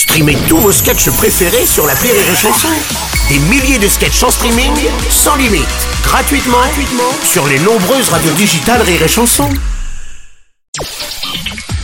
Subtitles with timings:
[0.00, 2.68] Streamez tous vos sketchs préférés sur la Rire et Chanson.
[3.28, 4.72] Des milliers de sketchs en streaming,
[5.10, 5.68] sans limite,
[6.02, 6.56] gratuitement,
[7.22, 9.50] sur les nombreuses radios digitales Rire et Chanson.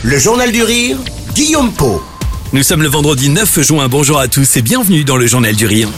[0.01, 0.97] Le Journal du Rire,
[1.35, 2.01] Guillaume Po.
[2.53, 3.87] Nous sommes le vendredi 9 juin.
[3.87, 5.89] Bonjour à tous et bienvenue dans le Journal du Rire.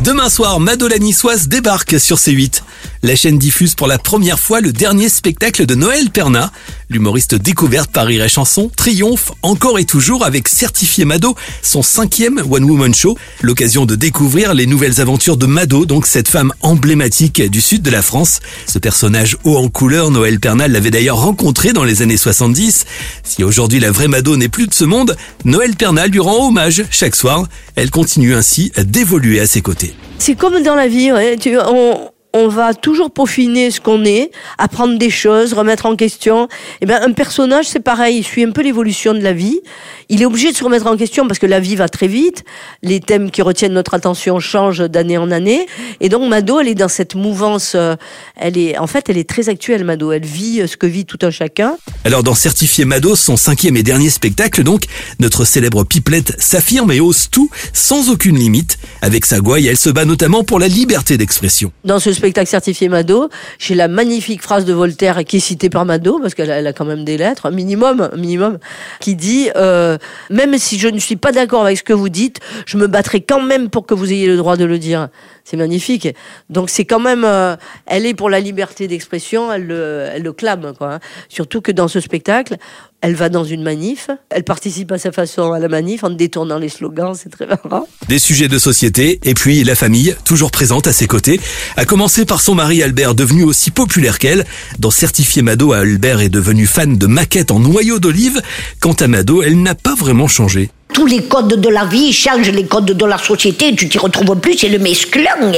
[0.00, 2.62] Demain soir, Madonna Niçoise débarque sur C8.
[3.02, 6.50] La chaîne diffuse pour la première fois le dernier spectacle de Noël Perna.
[6.88, 12.42] L'humoriste découverte par Rire et Chanson triomphe encore et toujours avec Certifié Mado, son cinquième
[12.50, 13.16] One Woman Show.
[13.42, 17.90] L'occasion de découvrir les nouvelles aventures de Mado, donc cette femme emblématique du sud de
[17.90, 18.40] la France.
[18.66, 22.84] Ce personnage haut en couleur, Noël Perna l'avait d'ailleurs rencontré dans les années 70.
[23.22, 26.84] Si aujourd'hui la vraie Mado n'est plus de ce monde, Noël Perna lui rend hommage
[26.90, 27.46] chaque soir.
[27.76, 29.94] Elle continue ainsi d'évoluer à ses côtés.
[30.18, 31.36] C'est comme dans la vie, ouais.
[31.36, 36.48] Tu- on, on va toujours peaufiner ce qu'on est, apprendre des choses, remettre en question.
[36.80, 39.60] Et ben un personnage, c'est pareil, il suit un peu l'évolution de la vie.
[40.08, 42.44] Il est obligé de se remettre en question parce que la vie va très vite.
[42.82, 45.66] Les thèmes qui retiennent notre attention changent d'année en année.
[46.00, 47.72] Et donc Mado, elle est dans cette mouvance.
[47.74, 47.96] euh,
[48.36, 50.12] Elle est, en fait, elle est très actuelle, Mado.
[50.12, 51.76] Elle vit euh, ce que vit tout un chacun.
[52.04, 54.82] Alors dans Certifié Mado, son cinquième et dernier spectacle donc,
[55.20, 58.78] notre célèbre pipelette s'affirme et ose tout sans aucune limite.
[59.00, 61.72] Avec sa gouaille, elle se bat notamment pour la liberté d'expression.
[61.84, 65.84] Dans ce spectacle certifié Mado, j'ai la magnifique phrase de Voltaire qui est citée par
[65.84, 68.58] Mado, parce qu'elle a, quand même des lettres, un minimum, minimum,
[69.00, 69.98] qui dit euh,
[70.30, 73.20] Même si je ne suis pas d'accord avec ce que vous dites, je me battrai
[73.20, 75.08] quand même pour que vous ayez le droit de le dire.
[75.44, 76.08] C'est magnifique.
[76.50, 77.54] Donc c'est quand même, euh,
[77.86, 80.94] elle est pour la liberté d'expression, elle le, elle le clame, quoi.
[80.94, 81.00] hein.
[81.28, 82.56] Surtout que dans ce spectacle,
[83.00, 86.58] elle va dans une manif, elle participe à sa façon à la manif en détournant
[86.58, 87.86] les slogans, c'est très marrant.
[88.08, 91.38] Des sujets de société et puis la famille, toujours présente à ses côtés,
[91.76, 94.46] a commencé par son mari Albert, devenu aussi populaire qu'elle.
[94.78, 98.40] Dans Certifié Mado, Albert est devenu fan de maquettes en noyau d'olive.
[98.78, 100.70] Quant à Mado, elle n'a pas vraiment changé.
[100.92, 104.36] Tous les codes de la vie changent les codes de la société, tu t'y retrouves
[104.36, 105.24] plus, c'est le mesclun.
[105.42, 105.52] Hein.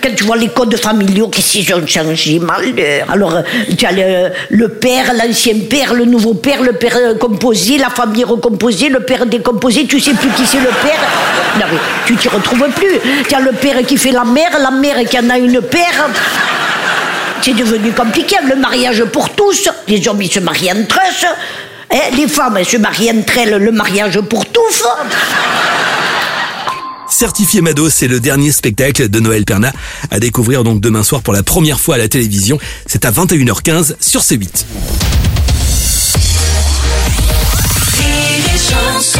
[0.00, 3.10] Quand tu vois les codes familiaux, qu'est-ce qu'ils ont changé Malheur.
[3.10, 3.42] Alors, euh,
[3.76, 7.90] tu as le, le père, l'ancien père, le nouveau père, le père euh, composé, la
[7.90, 11.00] famille recomposée, le père décomposé, tu sais plus qui c'est le père.
[12.06, 13.00] Tu t'y retrouves plus.
[13.28, 16.08] Tu as le père qui fait la mère, la mère qui en a une père.
[17.42, 18.36] C'est devenu compliqué.
[18.48, 19.68] Le mariage pour tous.
[19.88, 21.26] Les hommes, ils se marient entre eux.
[21.92, 23.56] Hein, les femmes, elles se marient entre elles.
[23.56, 24.84] Le mariage pour tous.
[27.08, 29.72] Certifié Mado, c'est le dernier spectacle de Noël Perna
[30.10, 32.58] à découvrir donc demain soir pour la première fois à la télévision.
[32.86, 34.64] C'est à 21h15 sur C8.
[37.98, 39.19] Rire et chanson